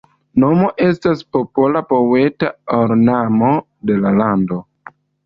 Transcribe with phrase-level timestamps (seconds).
[0.43, 3.51] Nomo estas “popola poeta ornamo”
[3.91, 4.59] de la lando.